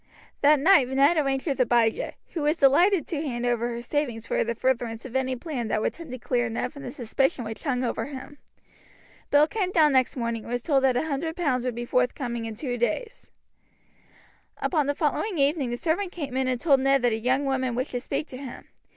[0.41, 4.43] That night Ned arranged with Abijah, who was delighted to hand over her savings for
[4.43, 7.61] the furtherance of any plan that would tend to clear Ned from the suspicion which
[7.61, 8.39] hung over him.
[9.29, 12.45] Bill came down next morning, and was told that a hundred pounds would be forthcoming
[12.45, 13.29] in two days.
[14.57, 17.75] Upon the following evening the servant came in and told Ned that a young woman
[17.75, 18.69] wished to speak to him.